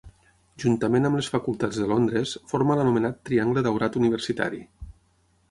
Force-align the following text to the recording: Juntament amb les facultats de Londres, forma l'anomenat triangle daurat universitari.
Juntament 0.61 1.03
amb 1.09 1.19
les 1.19 1.29
facultats 1.33 1.77
de 1.81 1.89
Londres, 1.91 2.33
forma 2.53 2.79
l'anomenat 2.81 3.21
triangle 3.31 3.65
daurat 3.69 4.01
universitari. 4.03 4.65